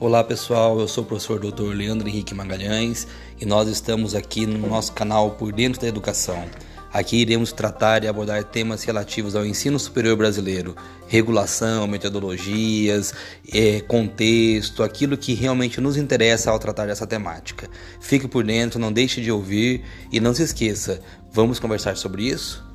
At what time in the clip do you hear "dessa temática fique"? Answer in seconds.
16.86-18.28